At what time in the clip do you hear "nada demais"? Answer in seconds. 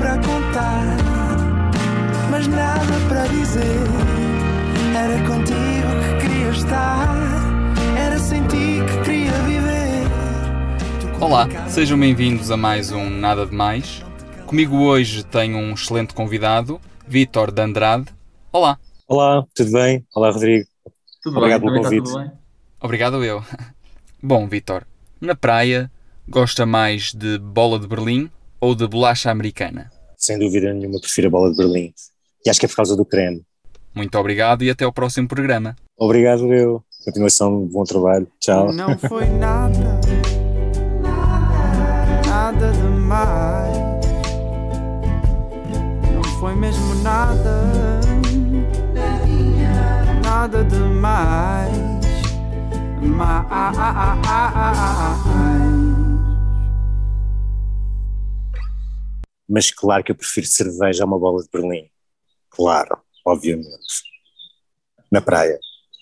42.26-43.76, 50.22-51.90